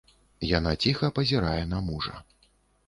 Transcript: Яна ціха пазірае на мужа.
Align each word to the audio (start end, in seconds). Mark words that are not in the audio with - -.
Яна 0.57 0.71
ціха 0.85 1.11
пазірае 1.21 1.61
на 1.77 1.85
мужа. 1.91 2.15